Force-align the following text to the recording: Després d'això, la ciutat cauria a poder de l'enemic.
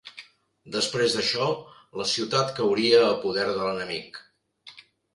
Després 0.75 1.17
d'això, 1.17 1.51
la 2.03 2.07
ciutat 2.15 2.51
cauria 2.63 3.05
a 3.11 3.15
poder 3.27 3.49
de 3.55 3.63
l'enemic. 3.63 4.23